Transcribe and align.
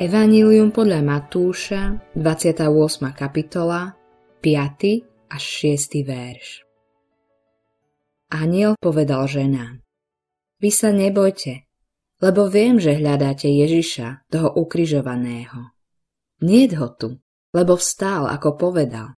Evanílium 0.00 0.72
podľa 0.72 1.04
Matúša, 1.04 2.00
28. 2.16 2.64
kapitola, 3.12 4.00
5. 4.40 5.28
až 5.28 5.44
6. 5.76 6.08
verš. 6.08 6.64
Aniel 8.32 8.80
povedal 8.80 9.28
ženám, 9.28 9.84
Vy 10.56 10.72
sa 10.72 10.96
nebojte, 10.96 11.68
lebo 12.24 12.48
viem, 12.48 12.80
že 12.80 12.96
hľadáte 12.96 13.52
Ježiša, 13.52 14.24
toho 14.32 14.48
ukrižovaného. 14.56 15.76
Niet 16.40 16.80
ho 16.80 16.88
tu, 16.96 17.20
lebo 17.52 17.76
vstál, 17.76 18.24
ako 18.24 18.56
povedal. 18.56 19.12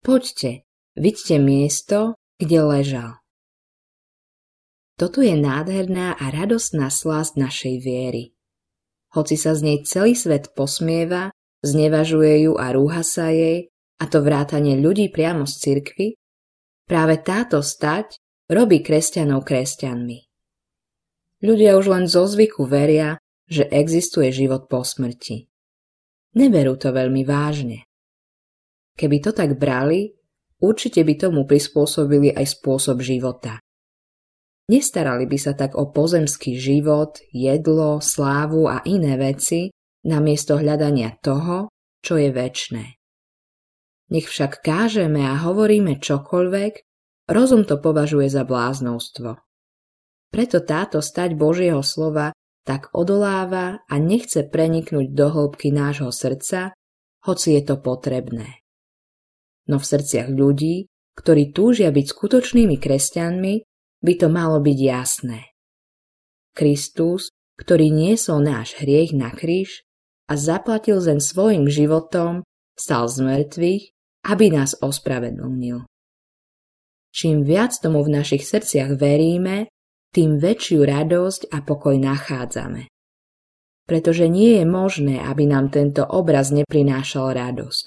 Poďte, 0.00 0.64
vidíte 0.96 1.36
miesto, 1.36 2.16
kde 2.40 2.64
ležal. 2.64 3.10
Toto 4.96 5.20
je 5.20 5.36
nádherná 5.36 6.16
a 6.16 6.32
radostná 6.32 6.88
slásť 6.88 7.36
našej 7.36 7.76
viery. 7.84 8.35
Hoci 9.16 9.40
sa 9.40 9.56
z 9.56 9.64
nej 9.64 9.78
celý 9.88 10.12
svet 10.12 10.52
posmieva, 10.52 11.32
znevažuje 11.64 12.44
ju 12.44 12.52
a 12.60 12.76
rúha 12.76 13.00
sa 13.00 13.32
jej, 13.32 13.72
a 13.96 14.04
to 14.12 14.20
vrátanie 14.20 14.76
ľudí 14.76 15.08
priamo 15.08 15.48
z 15.48 15.56
cirkvy, 15.56 16.20
práve 16.84 17.24
táto 17.24 17.64
stať 17.64 18.20
robí 18.52 18.84
kresťanov 18.84 19.48
kresťanmi. 19.48 20.18
Ľudia 21.40 21.80
už 21.80 21.86
len 21.88 22.04
zo 22.04 22.28
zvyku 22.28 22.68
veria, 22.68 23.16
že 23.48 23.64
existuje 23.72 24.28
život 24.36 24.68
po 24.68 24.84
smrti. 24.84 25.48
Neberú 26.36 26.76
to 26.76 26.92
veľmi 26.92 27.24
vážne. 27.24 27.88
Keby 29.00 29.16
to 29.24 29.32
tak 29.32 29.56
brali, 29.56 30.12
určite 30.60 31.00
by 31.00 31.14
tomu 31.16 31.48
prispôsobili 31.48 32.36
aj 32.36 32.60
spôsob 32.60 33.00
života. 33.00 33.64
Nestarali 34.66 35.30
by 35.30 35.38
sa 35.38 35.54
tak 35.54 35.78
o 35.78 35.94
pozemský 35.94 36.58
život, 36.58 37.22
jedlo, 37.30 38.02
slávu 38.02 38.66
a 38.66 38.82
iné 38.82 39.14
veci, 39.14 39.70
namiesto 40.02 40.58
hľadania 40.58 41.14
toho, 41.22 41.70
čo 42.02 42.18
je 42.18 42.34
väčné. 42.34 42.98
Nech 44.10 44.26
však 44.26 44.62
kážeme 44.62 45.22
a 45.22 45.38
hovoríme 45.38 45.98
čokoľvek, 46.02 46.72
rozum 47.30 47.62
to 47.62 47.78
považuje 47.78 48.26
za 48.26 48.42
bláznostvo. 48.42 49.38
Preto 50.30 50.58
táto 50.62 50.98
stať 50.98 51.38
Božieho 51.38 51.82
slova 51.86 52.34
tak 52.66 52.90
odoláva 52.90 53.86
a 53.86 53.94
nechce 54.02 54.42
preniknúť 54.46 55.14
do 55.14 55.26
hĺbky 55.30 55.70
nášho 55.70 56.10
srdca, 56.10 56.74
hoci 57.22 57.54
je 57.54 57.62
to 57.62 57.78
potrebné. 57.78 58.66
No 59.70 59.78
v 59.78 59.86
srdciach 59.86 60.30
ľudí, 60.30 60.90
ktorí 61.14 61.54
túžia 61.54 61.94
byť 61.94 62.06
skutočnými 62.06 62.76
kresťanmi, 62.78 63.54
by 64.06 64.14
to 64.14 64.30
malo 64.30 64.62
byť 64.62 64.78
jasné. 64.78 65.50
Kristus, 66.54 67.34
ktorý 67.58 67.90
niesol 67.90 68.46
náš 68.46 68.78
hriech 68.78 69.10
na 69.10 69.34
kríž 69.34 69.82
a 70.30 70.38
zaplatil 70.38 71.02
zem 71.02 71.18
svojim 71.18 71.66
životom, 71.66 72.46
stal 72.78 73.10
z 73.10 73.26
mŕtvych, 73.26 73.84
aby 74.30 74.46
nás 74.54 74.78
ospravedlnil. 74.78 75.82
Čím 77.10 77.42
viac 77.42 77.74
tomu 77.80 78.04
v 78.06 78.12
našich 78.22 78.44
srdciach 78.46 78.94
veríme, 78.94 79.72
tým 80.12 80.36
väčšiu 80.36 80.84
radosť 80.84 81.50
a 81.50 81.64
pokoj 81.64 81.96
nachádzame. 81.96 82.88
Pretože 83.88 84.26
nie 84.28 84.60
je 84.60 84.64
možné, 84.68 85.20
aby 85.24 85.48
nám 85.48 85.72
tento 85.72 86.04
obraz 86.04 86.52
neprinášal 86.52 87.32
radosť. 87.32 87.86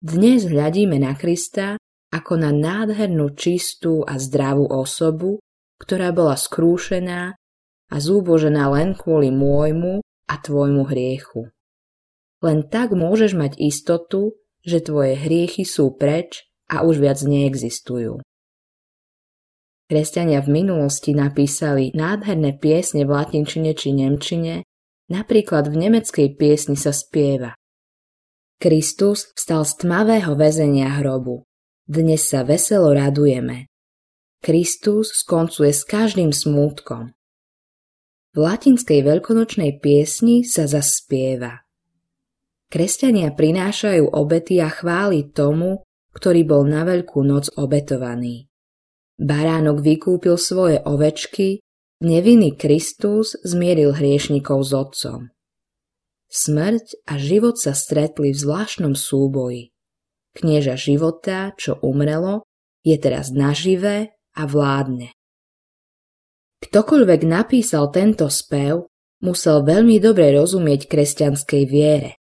Dnes 0.00 0.48
hľadíme 0.48 0.96
na 0.96 1.12
Krista 1.12 1.76
ako 2.10 2.42
na 2.42 2.50
nádhernú 2.50 3.34
čistú 3.38 4.02
a 4.02 4.18
zdravú 4.18 4.66
osobu, 4.66 5.38
ktorá 5.78 6.10
bola 6.10 6.34
skrúšená 6.34 7.34
a 7.90 7.96
zúbožená 7.96 8.70
len 8.74 8.98
kvôli 8.98 9.30
môjmu 9.30 10.02
a 10.02 10.34
tvojmu 10.38 10.86
hriechu. 10.90 11.50
Len 12.42 12.66
tak 12.66 12.94
môžeš 12.94 13.34
mať 13.34 13.58
istotu, 13.58 14.38
že 14.62 14.84
tvoje 14.84 15.16
hriechy 15.16 15.64
sú 15.64 15.94
preč 15.94 16.46
a 16.68 16.84
už 16.84 17.02
viac 17.02 17.18
neexistujú. 17.22 18.20
Kresťania 19.90 20.38
v 20.38 20.62
minulosti 20.62 21.10
napísali 21.10 21.90
nádherné 21.90 22.54
piesne 22.62 23.02
v 23.02 23.10
latinčine 23.10 23.74
či 23.74 23.90
nemčine, 23.90 24.62
napríklad 25.10 25.66
v 25.66 25.74
nemeckej 25.88 26.38
piesni 26.38 26.78
sa 26.78 26.94
spieva. 26.94 27.58
Kristus 28.62 29.34
vstal 29.34 29.66
z 29.66 29.72
tmavého 29.82 30.38
väzenia 30.38 31.02
hrobu. 31.02 31.42
Dnes 31.90 32.22
sa 32.22 32.46
veselo 32.46 32.94
radujeme. 32.94 33.66
Kristus 34.38 35.10
skoncuje 35.10 35.74
s 35.74 35.82
každým 35.82 36.30
smútkom. 36.30 37.10
V 38.30 38.36
latinskej 38.38 39.02
veľkonočnej 39.02 39.82
piesni 39.82 40.46
sa 40.46 40.70
zaspieva. 40.70 41.66
Kresťania 42.70 43.34
prinášajú 43.34 44.06
obety 44.06 44.62
a 44.62 44.70
chváli 44.70 45.34
tomu, 45.34 45.82
ktorý 46.14 46.46
bol 46.46 46.62
na 46.62 46.86
veľkú 46.86 47.26
noc 47.26 47.50
obetovaný. 47.58 48.46
Baránok 49.18 49.82
vykúpil 49.82 50.38
svoje 50.38 50.78
ovečky, 50.86 51.58
nevinný 52.06 52.54
Kristus 52.54 53.34
zmieril 53.42 53.98
hriešnikov 53.98 54.62
s 54.62 54.70
otcom. 54.78 55.34
Smrť 56.30 57.02
a 57.10 57.18
život 57.18 57.58
sa 57.58 57.74
stretli 57.74 58.30
v 58.30 58.38
zvláštnom 58.38 58.94
súboji. 58.94 59.74
Knieža 60.30 60.78
života, 60.78 61.52
čo 61.58 61.78
umrelo, 61.82 62.46
je 62.86 62.96
teraz 62.96 63.34
naživé 63.34 64.14
a 64.38 64.46
vládne. 64.46 65.10
Ktokoľvek 66.60 67.20
napísal 67.26 67.88
tento 67.90 68.28
spev, 68.28 68.86
musel 69.24 69.64
veľmi 69.64 70.00
dobre 70.00 70.32
rozumieť 70.32 70.86
kresťanskej 70.88 71.62
viere, 71.66 72.20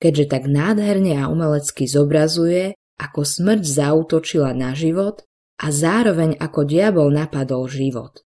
keďže 0.00 0.26
tak 0.28 0.44
nádherne 0.48 1.16
a 1.20 1.28
umelecky 1.28 1.88
zobrazuje, 1.88 2.76
ako 3.00 3.26
smrť 3.26 3.62
zautočila 3.64 4.54
na 4.54 4.72
život 4.72 5.24
a 5.60 5.66
zároveň 5.70 6.38
ako 6.38 6.60
diabol 6.66 7.08
napadol 7.10 7.66
život. 7.66 8.22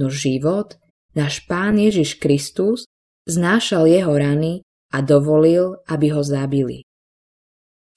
No 0.00 0.08
život, 0.08 0.80
náš 1.12 1.44
Pán 1.44 1.76
Ježiš 1.76 2.16
Kristus, 2.16 2.88
znášal 3.28 3.88
jeho 3.88 4.16
rany 4.16 4.64
a 4.90 5.04
dovolil, 5.04 5.80
aby 5.86 6.12
ho 6.12 6.22
zabili. 6.24 6.88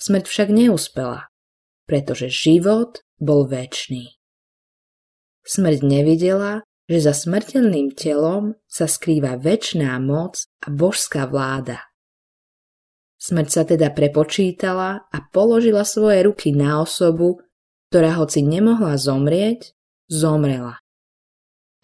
Smrť 0.03 0.27
však 0.27 0.49
neúspela, 0.51 1.31
pretože 1.87 2.27
život 2.27 2.99
bol 3.23 3.47
väčší. 3.47 4.19
Smrť 5.47 5.79
nevidela, 5.79 6.67
že 6.91 7.07
za 7.07 7.15
smrteľným 7.15 7.95
telom 7.95 8.59
sa 8.67 8.91
skrýva 8.91 9.39
väčšiná 9.39 9.95
moc 10.03 10.43
a 10.59 10.67
božská 10.67 11.23
vláda. 11.23 11.79
Smrť 13.15 13.47
sa 13.47 13.63
teda 13.63 13.95
prepočítala 13.95 15.07
a 15.07 15.17
položila 15.31 15.87
svoje 15.87 16.27
ruky 16.27 16.51
na 16.51 16.83
osobu, 16.83 17.39
ktorá 17.87 18.19
hoci 18.19 18.43
nemohla 18.43 18.99
zomrieť, 18.99 19.71
zomrela. 20.11 20.83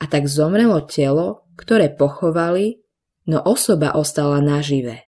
A 0.03 0.12
tak 0.12 0.28
zomrelo 0.28 0.84
telo, 0.84 1.47
ktoré 1.56 1.88
pochovali, 1.88 2.84
no 3.31 3.40
osoba 3.40 3.96
ostala 3.96 4.44
nažive. 4.44 5.08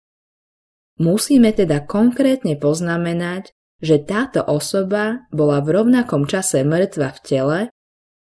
Musíme 1.01 1.53
teda 1.57 1.85
konkrétne 1.85 2.59
poznamenať, 2.61 3.55
že 3.83 3.99
táto 4.03 4.45
osoba 4.45 5.27
bola 5.35 5.65
v 5.65 5.83
rovnakom 5.83 6.29
čase 6.29 6.63
mŕtva 6.63 7.17
v 7.17 7.21
tele, 7.25 7.61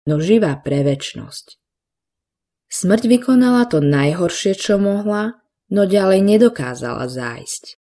no 0.04 0.20
živá 0.20 0.58
pre 0.60 0.84
väčnosť. 0.84 1.56
Smrť 2.66 3.02
vykonala 3.06 3.70
to 3.70 3.78
najhoršie, 3.78 4.58
čo 4.58 4.76
mohla, 4.76 5.38
no 5.70 5.86
ďalej 5.86 6.20
nedokázala 6.22 7.06
zájsť. 7.06 7.78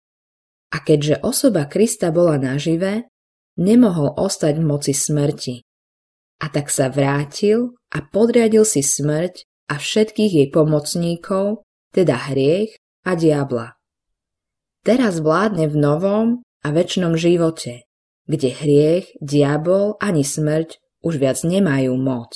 A 0.72 0.80
keďže 0.82 1.22
osoba 1.22 1.64
Krista 1.70 2.10
bola 2.10 2.36
nažive, 2.36 3.08
nemohol 3.56 4.12
ostať 4.16 4.58
v 4.58 4.64
moci 4.64 4.92
smrti. 4.96 5.62
A 6.42 6.50
tak 6.50 6.72
sa 6.74 6.90
vrátil 6.90 7.78
a 7.94 8.02
podriadil 8.02 8.66
si 8.66 8.82
smrť 8.82 9.46
a 9.70 9.78
všetkých 9.78 10.32
jej 10.42 10.48
pomocníkov, 10.50 11.62
teda 11.94 12.32
hriech 12.32 12.74
a 13.06 13.14
diabla. 13.14 13.78
Teraz 14.82 15.22
vládne 15.22 15.70
v 15.70 15.76
novom 15.78 16.26
a 16.66 16.68
väčšnom 16.74 17.14
živote, 17.14 17.86
kde 18.26 18.50
hriech, 18.50 19.14
diabol 19.22 19.94
ani 20.02 20.26
smrť 20.26 20.82
už 21.06 21.22
viac 21.22 21.38
nemajú 21.46 21.94
moc. 21.94 22.34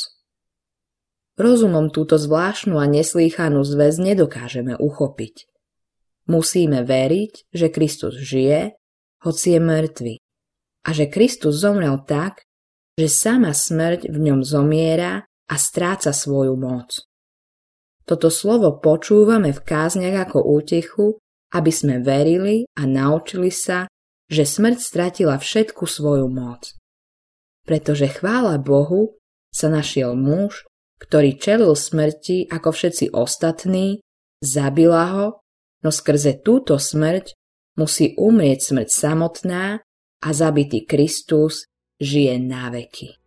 Rozumom 1.34 1.90
túto 1.90 2.16
zvláštnu 2.16 2.78
a 2.78 2.86
neslýchanú 2.86 3.66
zväz 3.66 3.98
nedokážeme 3.98 4.78
uchopiť. 4.78 5.50
Musíme 6.30 6.86
veriť, 6.86 7.50
že 7.50 7.66
Kristus 7.66 8.14
žije, 8.18 8.78
hoci 9.26 9.58
je 9.58 9.60
mŕtvy, 9.60 10.14
a 10.86 10.88
že 10.94 11.10
Kristus 11.10 11.58
zomrel 11.58 11.98
tak, 12.06 12.46
že 12.94 13.10
sama 13.10 13.50
smrť 13.50 14.06
v 14.06 14.18
ňom 14.22 14.40
zomiera 14.46 15.26
a 15.50 15.54
stráca 15.58 16.14
svoju 16.14 16.54
moc. 16.54 16.94
Toto 18.06 18.30
slovo 18.30 18.78
počúvame 18.78 19.50
v 19.50 19.60
kázniach 19.66 20.30
ako 20.30 20.46
útechu 20.46 21.18
aby 21.54 21.70
sme 21.70 22.02
verili 22.02 22.66
a 22.74 22.88
naučili 22.88 23.52
sa, 23.54 23.86
že 24.26 24.42
smrť 24.42 24.78
stratila 24.82 25.38
všetku 25.38 25.86
svoju 25.86 26.26
moc. 26.26 26.74
Pretože 27.66 28.10
chvála 28.10 28.58
Bohu 28.58 29.18
sa 29.54 29.70
našiel 29.70 30.14
muž, 30.18 30.66
ktorý 30.98 31.38
čelil 31.38 31.74
smrti 31.76 32.50
ako 32.50 32.68
všetci 32.72 33.14
ostatní, 33.14 34.02
zabila 34.42 35.04
ho 35.12 35.26
no 35.84 35.90
skrze 35.92 36.42
túto 36.42 36.80
smrť 36.80 37.36
musí 37.76 38.16
umrieť 38.16 38.72
smrť 38.72 38.88
samotná 38.88 39.78
a 40.24 40.28
zabitý 40.32 40.88
Kristus 40.88 41.68
žije 42.00 42.40
na 42.40 42.72
veky. 42.72 43.25